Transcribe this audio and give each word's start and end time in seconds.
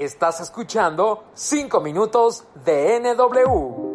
Estás 0.00 0.40
escuchando 0.40 1.30
5 1.34 1.82
minutos 1.82 2.44
de 2.64 3.00
NW. 3.00 3.92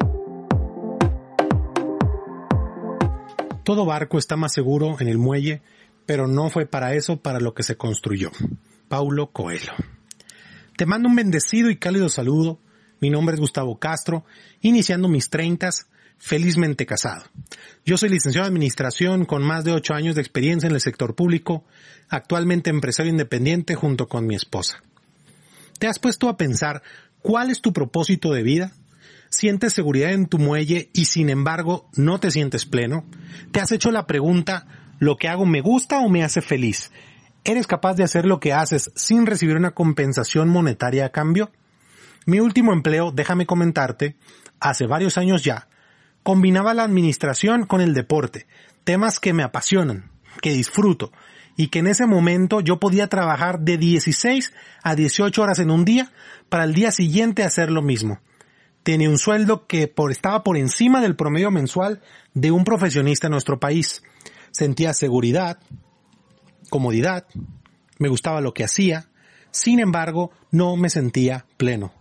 Todo 3.64 3.88
barco 3.88 4.20
está 4.20 4.36
más 4.36 4.54
seguro 4.54 4.98
en 5.00 5.08
el 5.08 5.18
muelle, 5.18 5.64
pero 6.06 6.28
no 6.28 6.52
fue 6.52 6.68
para 6.68 6.94
eso 6.94 7.18
para 7.18 7.40
lo 7.40 7.56
que 7.56 7.64
se 7.64 7.76
construyó. 7.76 8.30
Paulo 8.88 9.32
Coelho. 9.32 9.72
Te 10.78 10.86
mando 10.86 11.10
un 11.10 11.16
bendecido 11.16 11.72
y 11.72 11.78
cálido 11.78 12.08
saludo. 12.08 12.60
Mi 13.00 13.10
nombre 13.10 13.34
es 13.34 13.42
Gustavo 13.42 13.80
Castro, 13.80 14.26
iniciando 14.62 15.08
mis 15.08 15.32
treintas, 15.32 15.88
felizmente 16.20 16.86
casado. 16.86 17.24
Yo 17.84 17.98
soy 17.98 18.10
licenciado 18.10 18.46
en 18.46 18.54
Administración 18.54 19.26
con 19.26 19.42
más 19.42 19.64
de 19.64 19.72
ocho 19.72 19.96
años 19.96 20.14
de 20.14 20.22
experiencia 20.22 20.68
en 20.68 20.76
el 20.76 20.82
sector 20.82 21.16
público, 21.16 21.64
actualmente 22.10 22.70
empresario 22.70 23.12
independiente 23.12 23.74
junto 23.74 24.08
con 24.08 24.28
mi 24.28 24.36
esposa. 24.36 24.84
¿Te 25.80 25.88
has 25.88 26.00
puesto 26.00 26.30
a 26.30 26.38
pensar 26.38 26.82
cuál 27.22 27.50
es 27.50 27.62
tu 27.62 27.74
propósito 27.74 28.32
de 28.32 28.44
vida? 28.44 28.72
¿Sientes 29.30 29.74
seguridad 29.74 30.12
en 30.12 30.28
tu 30.28 30.38
muelle 30.38 30.90
y 30.94 31.06
sin 31.06 31.30
embargo 31.30 31.90
no 31.96 32.20
te 32.20 32.32
sientes 32.32 32.66
pleno? 32.66 33.06
¿Te 33.52 33.60
has 33.60 33.72
hecho 33.72 33.92
la 33.92 34.08
pregunta, 34.08 34.68
¿lo 35.00 35.18
que 35.18 35.28
hago 35.28 35.46
me 35.46 35.62
gusta 35.62 36.00
o 36.00 36.10
me 36.10 36.24
hace 36.24 36.42
feliz? 36.42 36.92
¿Eres 37.44 37.68
capaz 37.68 37.96
de 37.96 38.04
hacer 38.04 38.26
lo 38.26 38.40
que 38.40 38.54
haces 38.54 38.92
sin 38.96 39.26
recibir 39.26 39.58
una 39.58 39.72
compensación 39.72 40.50
monetaria 40.50 41.06
a 41.06 41.10
cambio? 41.10 41.52
Mi 42.26 42.40
último 42.40 42.74
empleo, 42.74 43.12
déjame 43.12 43.46
comentarte, 43.46 44.16
hace 44.60 44.88
varios 44.88 45.18
años 45.18 45.44
ya, 45.44 45.68
combinaba 46.24 46.74
la 46.74 46.84
administración 46.84 47.66
con 47.66 47.82
el 47.82 47.94
deporte, 47.94 48.48
temas 48.84 49.20
que 49.20 49.34
me 49.34 49.44
apasionan, 49.44 50.10
que 50.42 50.54
disfruto, 50.54 51.12
y 51.56 51.68
que 51.68 51.80
en 51.80 51.88
ese 51.88 52.06
momento 52.06 52.60
yo 52.60 52.80
podía 52.80 53.08
trabajar 53.08 53.60
de 53.62 53.78
16 53.78 54.54
a 54.84 54.96
18 54.96 55.42
horas 55.42 55.60
en 55.60 55.72
un 55.72 55.86
día 55.86 56.12
para 56.50 56.66
el 56.66 56.74
día 56.74 56.92
siguiente 56.92 57.44
hacer 57.44 57.72
lo 57.72 57.82
mismo. 57.82 58.20
Tenía 58.84 59.10
un 59.10 59.18
sueldo 59.18 59.66
que 59.66 59.88
por, 59.88 60.12
estaba 60.12 60.44
por 60.44 60.58
encima 60.58 61.02
del 61.02 61.16
promedio 61.16 61.50
mensual 61.52 62.02
de 62.34 62.52
un 62.52 62.64
profesionista 62.64 63.28
en 63.28 63.32
nuestro 63.32 63.60
país. 63.60 64.04
Sentía 64.52 64.94
seguridad, 64.94 65.60
comodidad, 66.70 67.26
me 67.98 68.10
gustaba 68.10 68.42
lo 68.42 68.54
que 68.54 68.64
hacía, 68.64 69.10
sin 69.52 69.80
embargo 69.80 70.32
no 70.52 70.76
me 70.76 70.90
sentía 70.90 71.46
pleno. 71.58 71.94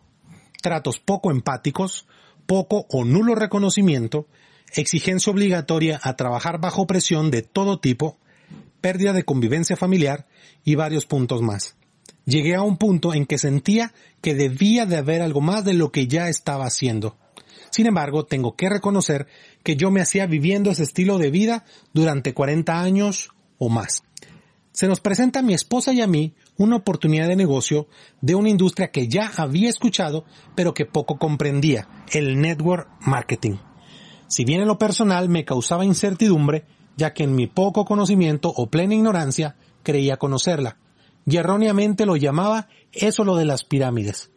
Tratos 0.61 0.99
poco 0.99 1.31
empáticos, 1.31 2.07
poco 2.47 2.87
o 2.91 3.05
nulo 3.05 3.35
reconocimiento, 3.35 4.27
exigencia 4.73 5.33
obligatoria 5.33 6.01
a 6.03 6.17
trabajar 6.17 6.61
bajo 6.61 6.87
presión 6.87 7.31
de 7.31 7.43
todo 7.43 7.79
tipo, 7.79 8.19
pérdida 8.85 9.15
de 9.15 9.25
convivencia 9.25 9.77
familiar 9.77 10.27
y 10.63 10.75
varios 10.75 11.07
puntos 11.07 11.41
más. 11.41 11.75
Llegué 12.27 12.55
a 12.55 12.61
un 12.61 12.77
punto 12.77 13.15
en 13.15 13.25
que 13.25 13.39
sentía 13.39 13.95
que 14.21 14.35
debía 14.35 14.85
de 14.85 14.99
haber 14.99 15.23
algo 15.23 15.41
más 15.41 15.65
de 15.65 15.73
lo 15.73 15.91
que 15.91 16.07
ya 16.07 16.29
estaba 16.29 16.67
haciendo. 16.67 17.17
Sin 17.71 17.87
embargo, 17.87 18.27
tengo 18.27 18.57
que 18.57 18.69
reconocer 18.69 19.27
que 19.63 19.77
yo 19.77 19.91
me 19.91 20.03
hacía 20.03 20.27
viviendo 20.27 20.71
ese 20.71 20.83
estilo 20.83 21.17
de 21.17 21.31
vida 21.31 21.65
durante 21.95 22.35
40 22.35 22.79
años 22.79 23.31
o 23.57 23.71
más. 23.71 24.03
Se 24.73 24.87
nos 24.87 25.01
presenta 25.01 25.39
a 25.39 25.43
mi 25.43 25.55
esposa 25.55 25.95
y 25.95 26.03
a 26.03 26.07
mí 26.07 26.35
una 26.59 26.77
oportunidad 26.77 27.29
de 27.29 27.37
negocio 27.37 27.89
de 28.21 28.35
una 28.35 28.51
industria 28.51 28.91
que 28.91 29.09
ya 29.09 29.33
había 29.35 29.71
escuchado, 29.71 30.27
pero 30.55 30.75
que 30.75 30.85
poco 30.85 31.19
comprendía, 31.19 31.89
el 32.13 32.39
network 32.39 32.87
marketing. 33.01 33.57
Si 34.29 34.45
bien 34.45 34.61
en 34.61 34.69
lo 34.69 34.77
personal 34.77 35.31
me 35.31 35.47
causaba 35.47 35.87
incertidumbre, 35.87 36.67
ya 36.97 37.13
que 37.15 37.25
en 37.25 37.35
mi 37.35 37.47
poco 37.47 37.85
conocimiento 37.85 38.53
o 38.55 38.69
plena 38.69 38.95
ignorancia 38.95 39.57
creía 39.83 40.17
conocerla, 40.17 40.79
y 41.27 41.37
erróneamente 41.37 42.07
lo 42.07 42.17
llamaba 42.17 42.69
eso 42.93 43.25
lo 43.25 43.37
de 43.37 43.45
las 43.45 43.65
pirámides. 43.65 44.31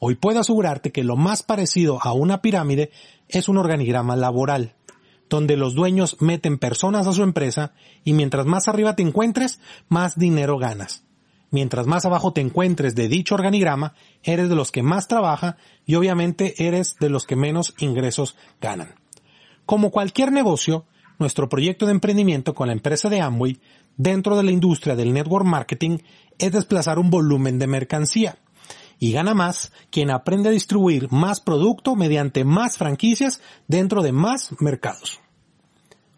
Hoy 0.00 0.16
puedo 0.16 0.40
asegurarte 0.40 0.92
que 0.92 1.04
lo 1.04 1.16
más 1.16 1.42
parecido 1.42 1.98
a 2.02 2.12
una 2.12 2.42
pirámide 2.42 2.90
es 3.28 3.48
un 3.48 3.56
organigrama 3.56 4.16
laboral, 4.16 4.74
donde 5.30 5.56
los 5.56 5.74
dueños 5.74 6.16
meten 6.20 6.58
personas 6.58 7.06
a 7.06 7.12
su 7.12 7.22
empresa 7.22 7.72
y 8.04 8.12
mientras 8.12 8.46
más 8.46 8.68
arriba 8.68 8.96
te 8.96 9.02
encuentres, 9.02 9.60
más 9.88 10.18
dinero 10.18 10.58
ganas. 10.58 11.04
Mientras 11.50 11.86
más 11.86 12.04
abajo 12.04 12.32
te 12.32 12.40
encuentres 12.40 12.94
de 12.96 13.08
dicho 13.08 13.36
organigrama, 13.36 13.94
eres 14.22 14.48
de 14.48 14.56
los 14.56 14.72
que 14.72 14.82
más 14.82 15.06
trabaja 15.06 15.56
y 15.86 15.94
obviamente 15.94 16.66
eres 16.66 16.96
de 16.98 17.08
los 17.08 17.26
que 17.26 17.36
menos 17.36 17.74
ingresos 17.78 18.36
ganan. 18.60 18.96
Como 19.64 19.90
cualquier 19.90 20.32
negocio, 20.32 20.84
nuestro 21.24 21.48
proyecto 21.48 21.86
de 21.86 21.92
emprendimiento 21.92 22.54
con 22.54 22.66
la 22.66 22.74
empresa 22.74 23.08
de 23.08 23.22
Amway 23.22 23.58
dentro 23.96 24.36
de 24.36 24.42
la 24.42 24.50
industria 24.50 24.94
del 24.94 25.14
network 25.14 25.46
marketing 25.46 26.00
es 26.38 26.52
desplazar 26.52 26.98
un 26.98 27.08
volumen 27.08 27.58
de 27.58 27.66
mercancía. 27.66 28.36
Y 28.98 29.12
gana 29.12 29.32
más 29.32 29.72
quien 29.90 30.10
aprende 30.10 30.50
a 30.50 30.52
distribuir 30.52 31.10
más 31.10 31.40
producto 31.40 31.96
mediante 31.96 32.44
más 32.44 32.76
franquicias 32.76 33.40
dentro 33.68 34.02
de 34.02 34.12
más 34.12 34.54
mercados. 34.60 35.18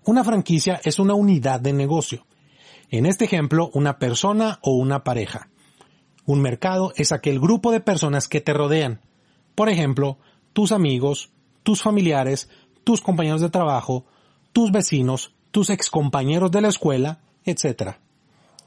Una 0.04 0.24
franquicia 0.24 0.80
es 0.82 0.98
una 0.98 1.14
unidad 1.14 1.60
de 1.60 1.72
negocio. 1.72 2.26
En 2.90 3.06
este 3.06 3.26
ejemplo, 3.26 3.70
una 3.74 4.00
persona 4.00 4.58
o 4.62 4.72
una 4.72 5.04
pareja. 5.04 5.50
Un 6.24 6.42
mercado 6.42 6.92
es 6.96 7.12
aquel 7.12 7.38
grupo 7.38 7.70
de 7.70 7.80
personas 7.80 8.26
que 8.26 8.40
te 8.40 8.52
rodean. 8.52 9.00
Por 9.54 9.68
ejemplo, 9.68 10.18
tus 10.52 10.72
amigos, 10.72 11.30
tus 11.62 11.80
familiares, 11.80 12.50
tus 12.82 13.00
compañeros 13.00 13.40
de 13.40 13.50
trabajo, 13.50 14.04
tus 14.56 14.72
vecinos, 14.72 15.34
tus 15.50 15.68
excompañeros 15.68 16.50
de 16.50 16.62
la 16.62 16.68
escuela, 16.68 17.20
etc. 17.44 17.96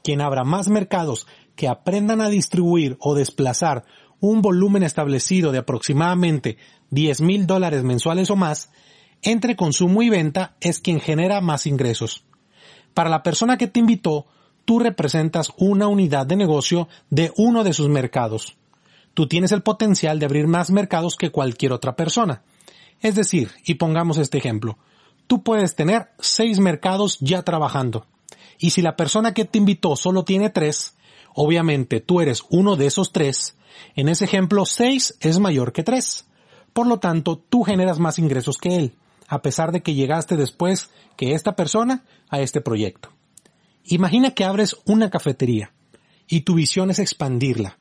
Quien 0.04 0.20
abra 0.20 0.44
más 0.44 0.68
mercados 0.68 1.26
que 1.56 1.66
aprendan 1.66 2.20
a 2.20 2.28
distribuir 2.28 2.96
o 3.00 3.16
desplazar 3.16 3.84
un 4.20 4.40
volumen 4.40 4.84
establecido 4.84 5.50
de 5.50 5.58
aproximadamente 5.58 6.58
10 6.90 7.22
mil 7.22 7.44
dólares 7.44 7.82
mensuales 7.82 8.30
o 8.30 8.36
más, 8.36 8.70
entre 9.22 9.56
consumo 9.56 10.00
y 10.04 10.10
venta 10.10 10.54
es 10.60 10.78
quien 10.78 11.00
genera 11.00 11.40
más 11.40 11.66
ingresos. 11.66 12.22
Para 12.94 13.10
la 13.10 13.24
persona 13.24 13.58
que 13.58 13.66
te 13.66 13.80
invitó, 13.80 14.26
tú 14.64 14.78
representas 14.78 15.52
una 15.56 15.88
unidad 15.88 16.24
de 16.24 16.36
negocio 16.36 16.86
de 17.08 17.32
uno 17.36 17.64
de 17.64 17.72
sus 17.72 17.88
mercados. 17.88 18.56
Tú 19.12 19.26
tienes 19.26 19.50
el 19.50 19.62
potencial 19.62 20.20
de 20.20 20.26
abrir 20.26 20.46
más 20.46 20.70
mercados 20.70 21.16
que 21.16 21.32
cualquier 21.32 21.72
otra 21.72 21.96
persona. 21.96 22.44
Es 23.00 23.16
decir, 23.16 23.50
y 23.64 23.74
pongamos 23.74 24.18
este 24.18 24.38
ejemplo, 24.38 24.78
tú 25.30 25.44
puedes 25.44 25.76
tener 25.76 26.08
seis 26.18 26.58
mercados 26.58 27.16
ya 27.20 27.44
trabajando. 27.44 28.04
Y 28.58 28.70
si 28.70 28.82
la 28.82 28.96
persona 28.96 29.32
que 29.32 29.44
te 29.44 29.58
invitó 29.58 29.94
solo 29.94 30.24
tiene 30.24 30.50
tres, 30.50 30.96
obviamente 31.34 32.00
tú 32.00 32.20
eres 32.20 32.42
uno 32.50 32.74
de 32.74 32.86
esos 32.86 33.12
tres, 33.12 33.56
en 33.94 34.08
ese 34.08 34.24
ejemplo 34.24 34.66
seis 34.66 35.16
es 35.20 35.38
mayor 35.38 35.72
que 35.72 35.84
tres. 35.84 36.26
Por 36.72 36.88
lo 36.88 36.98
tanto, 36.98 37.38
tú 37.38 37.62
generas 37.62 38.00
más 38.00 38.18
ingresos 38.18 38.58
que 38.58 38.74
él, 38.74 38.96
a 39.28 39.40
pesar 39.40 39.70
de 39.70 39.82
que 39.82 39.94
llegaste 39.94 40.34
después 40.34 40.90
que 41.16 41.34
esta 41.34 41.54
persona 41.54 42.02
a 42.28 42.40
este 42.40 42.60
proyecto. 42.60 43.10
Imagina 43.84 44.32
que 44.32 44.42
abres 44.42 44.78
una 44.84 45.10
cafetería 45.10 45.72
y 46.26 46.40
tu 46.40 46.54
visión 46.54 46.90
es 46.90 46.98
expandirla. 46.98 47.78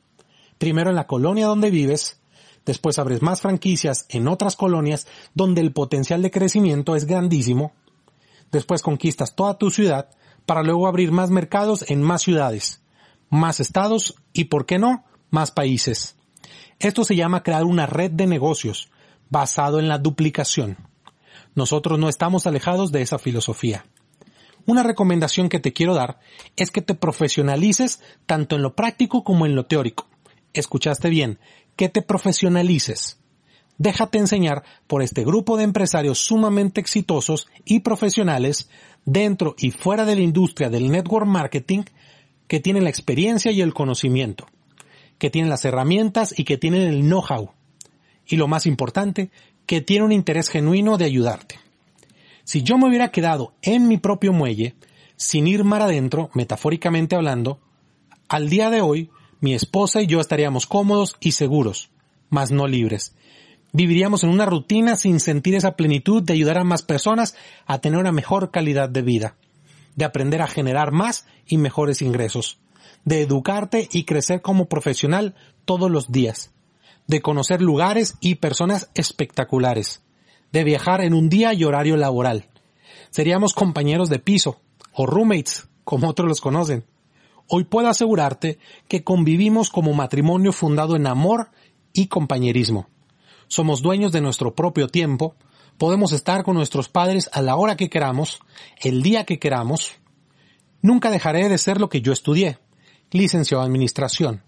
Primero 0.59 0.91
en 0.91 0.95
la 0.95 1.07
colonia 1.07 1.47
donde 1.47 1.71
vives, 1.71 2.21
Después 2.65 2.99
abres 2.99 3.21
más 3.21 3.41
franquicias 3.41 4.05
en 4.09 4.27
otras 4.27 4.55
colonias 4.55 5.07
donde 5.33 5.61
el 5.61 5.71
potencial 5.71 6.21
de 6.21 6.31
crecimiento 6.31 6.95
es 6.95 7.05
grandísimo. 7.05 7.73
Después 8.51 8.81
conquistas 8.81 9.35
toda 9.35 9.57
tu 9.57 9.71
ciudad 9.71 10.09
para 10.45 10.63
luego 10.63 10.87
abrir 10.87 11.11
más 11.11 11.29
mercados 11.29 11.85
en 11.89 12.01
más 12.01 12.21
ciudades, 12.21 12.81
más 13.29 13.59
estados 13.59 14.15
y, 14.33 14.45
por 14.45 14.65
qué 14.65 14.79
no, 14.79 15.05
más 15.29 15.51
países. 15.51 16.15
Esto 16.79 17.03
se 17.03 17.15
llama 17.15 17.43
crear 17.43 17.65
una 17.65 17.85
red 17.85 18.11
de 18.11 18.25
negocios 18.25 18.89
basado 19.29 19.79
en 19.79 19.87
la 19.87 19.97
duplicación. 19.97 20.77
Nosotros 21.55 21.99
no 21.99 22.09
estamos 22.09 22.47
alejados 22.47 22.91
de 22.91 23.01
esa 23.01 23.19
filosofía. 23.19 23.85
Una 24.65 24.83
recomendación 24.83 25.49
que 25.49 25.59
te 25.59 25.73
quiero 25.73 25.93
dar 25.93 26.19
es 26.55 26.71
que 26.71 26.81
te 26.81 26.95
profesionalices 26.95 28.01
tanto 28.25 28.55
en 28.55 28.61
lo 28.61 28.75
práctico 28.75 29.23
como 29.23 29.45
en 29.45 29.55
lo 29.55 29.65
teórico. 29.65 30.07
Escuchaste 30.53 31.09
bien, 31.09 31.39
que 31.79 31.87
te 31.87 32.01
profesionalices. 32.01 33.21
Déjate 33.77 34.17
enseñar 34.17 34.65
por 34.85 35.01
este 35.01 35.23
grupo 35.23 35.55
de 35.55 35.63
empresarios 35.63 36.19
sumamente 36.19 36.81
exitosos 36.81 37.47
y 37.63 37.79
profesionales 37.79 38.69
dentro 39.05 39.55
y 39.57 39.71
fuera 39.71 40.03
de 40.03 40.17
la 40.17 40.21
industria 40.21 40.69
del 40.69 40.91
network 40.91 41.25
marketing 41.25 41.83
que 42.49 42.59
tienen 42.59 42.83
la 42.83 42.89
experiencia 42.89 43.53
y 43.53 43.61
el 43.61 43.73
conocimiento, 43.73 44.45
que 45.17 45.29
tienen 45.29 45.49
las 45.49 45.63
herramientas 45.63 46.37
y 46.37 46.43
que 46.43 46.57
tienen 46.57 46.81
el 46.81 46.99
know-how. 46.99 47.51
Y 48.27 48.35
lo 48.35 48.49
más 48.49 48.65
importante, 48.65 49.31
que 49.65 49.79
tienen 49.79 50.07
un 50.07 50.11
interés 50.11 50.49
genuino 50.49 50.97
de 50.97 51.05
ayudarte. 51.05 51.61
Si 52.43 52.61
yo 52.61 52.77
me 52.77 52.89
hubiera 52.89 53.09
quedado 53.09 53.53
en 53.61 53.87
mi 53.87 53.97
propio 53.97 54.33
muelle, 54.33 54.75
sin 55.15 55.47
ir 55.47 55.63
mar 55.63 55.81
adentro, 55.81 56.29
metafóricamente 56.33 57.15
hablando, 57.15 57.61
al 58.27 58.49
día 58.49 58.69
de 58.69 58.81
hoy, 58.81 59.09
mi 59.39 59.53
esposa 59.53 60.01
y 60.01 60.07
yo 60.07 60.19
estaríamos 60.19 60.65
cómodos 60.65 61.15
y 61.19 61.31
seguros, 61.31 61.89
mas 62.29 62.51
no 62.51 62.67
libres. 62.67 63.15
Viviríamos 63.71 64.23
en 64.23 64.31
una 64.31 64.45
rutina 64.45 64.95
sin 64.95 65.19
sentir 65.19 65.55
esa 65.55 65.75
plenitud 65.75 66.23
de 66.23 66.33
ayudar 66.33 66.57
a 66.57 66.63
más 66.63 66.81
personas 66.81 67.35
a 67.65 67.79
tener 67.79 67.99
una 67.99 68.11
mejor 68.11 68.51
calidad 68.51 68.89
de 68.89 69.01
vida, 69.01 69.35
de 69.95 70.05
aprender 70.05 70.41
a 70.41 70.47
generar 70.47 70.91
más 70.91 71.25
y 71.45 71.57
mejores 71.57 72.01
ingresos, 72.01 72.57
de 73.05 73.21
educarte 73.21 73.87
y 73.91 74.05
crecer 74.05 74.41
como 74.41 74.65
profesional 74.65 75.35
todos 75.65 75.91
los 75.91 76.11
días, 76.11 76.51
de 77.07 77.21
conocer 77.21 77.61
lugares 77.61 78.15
y 78.19 78.35
personas 78.35 78.89
espectaculares, 78.95 80.01
de 80.51 80.63
viajar 80.63 81.01
en 81.01 81.13
un 81.13 81.29
día 81.29 81.53
y 81.53 81.63
horario 81.63 81.95
laboral. 81.95 82.49
Seríamos 83.11 83.53
compañeros 83.53 84.09
de 84.09 84.19
piso, 84.19 84.59
o 84.93 85.05
roommates, 85.05 85.67
como 85.83 86.09
otros 86.09 86.27
los 86.27 86.41
conocen. 86.41 86.85
Hoy 87.51 87.63
puedo 87.63 87.87
asegurarte 87.87 88.59
que 88.87 89.03
convivimos 89.03 89.71
como 89.71 89.91
matrimonio 89.93 90.53
fundado 90.53 90.95
en 90.95 91.07
amor 91.07 91.49
y 91.93 92.05
compañerismo. 92.05 92.87
Somos 93.47 93.81
dueños 93.81 94.11
de 94.11 94.21
nuestro 94.21 94.53
propio 94.53 94.87
tiempo, 94.87 95.35
podemos 95.79 96.11
estar 96.11 96.43
con 96.43 96.53
nuestros 96.53 96.89
padres 96.89 97.27
a 97.33 97.41
la 97.41 97.55
hora 97.55 97.75
que 97.75 97.89
queramos, 97.89 98.39
el 98.79 99.01
día 99.01 99.23
que 99.23 99.39
queramos. 99.39 99.95
Nunca 100.83 101.09
dejaré 101.09 101.49
de 101.49 101.57
ser 101.57 101.81
lo 101.81 101.89
que 101.89 102.01
yo 102.01 102.13
estudié, 102.13 102.59
licenciado 103.09 103.63
en 103.63 103.71
Administración, 103.71 104.43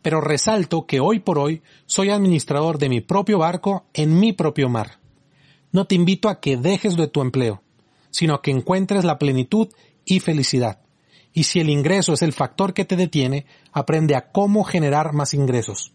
pero 0.00 0.20
resalto 0.20 0.86
que 0.86 1.00
hoy 1.00 1.18
por 1.18 1.40
hoy 1.40 1.60
soy 1.86 2.10
administrador 2.10 2.78
de 2.78 2.88
mi 2.88 3.00
propio 3.00 3.40
barco 3.40 3.86
en 3.94 4.20
mi 4.20 4.32
propio 4.32 4.68
mar. 4.68 5.00
No 5.72 5.86
te 5.86 5.96
invito 5.96 6.28
a 6.28 6.38
que 6.38 6.56
dejes 6.56 6.96
de 6.96 7.08
tu 7.08 7.20
empleo, 7.20 7.64
sino 8.10 8.34
a 8.34 8.42
que 8.42 8.52
encuentres 8.52 9.02
la 9.02 9.18
plenitud 9.18 9.70
y 10.04 10.20
felicidad. 10.20 10.84
Y 11.36 11.44
si 11.44 11.58
el 11.58 11.68
ingreso 11.68 12.12
es 12.12 12.22
el 12.22 12.32
factor 12.32 12.72
que 12.72 12.84
te 12.84 12.94
detiene, 12.94 13.44
aprende 13.72 14.14
a 14.14 14.30
cómo 14.30 14.62
generar 14.62 15.12
más 15.12 15.34
ingresos. 15.34 15.92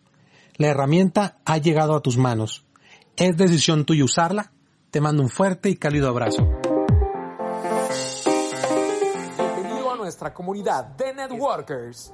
La 0.58 0.68
herramienta 0.68 1.38
ha 1.46 1.58
llegado 1.58 1.96
a 1.96 2.02
tus 2.02 2.18
manos. 2.18 2.66
Es 3.16 3.38
decisión 3.38 3.86
tuya 3.86 4.04
usarla. 4.04 4.52
Te 4.92 5.00
mando 5.00 5.24
un 5.24 5.30
fuerte 5.30 5.70
y 5.70 5.78
cálido 5.78 6.10
abrazo. 6.10 6.46
Bienvenido 9.38 9.94
a 9.94 9.96
nuestra 9.96 10.34
comunidad 10.34 10.84
de 10.98 11.14
networkers. 11.14 12.14